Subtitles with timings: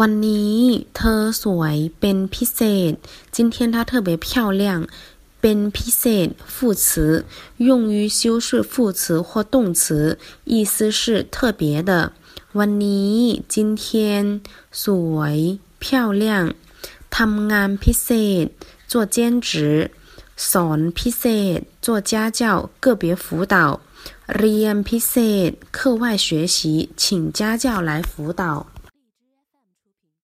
[0.00, 0.58] วันนี้
[0.96, 2.92] เธอสวยเป็นพิเศษ
[3.36, 4.26] 今天她特别漂
[4.62, 4.64] 亮
[5.40, 6.82] เป็นพิเศษ副词
[7.68, 10.18] 用于修饰副词或动词
[10.52, 11.02] 意思是
[11.34, 11.90] 特别的
[12.58, 13.16] วันนี้
[13.54, 13.84] 今天
[14.82, 14.84] ส
[15.14, 15.38] วย
[15.82, 15.84] 漂
[16.22, 16.24] 亮
[17.16, 18.08] ทำงานพิเศ
[18.42, 18.46] ษ
[18.90, 19.16] 做兼
[19.46, 19.90] 职
[20.50, 21.24] สอนพิเศ
[21.56, 22.42] ษ做家教
[22.84, 23.56] 个别辅导
[24.38, 25.14] เรียนพิเศ
[25.48, 26.56] ษ课外学习
[26.96, 28.66] 请家教来辅导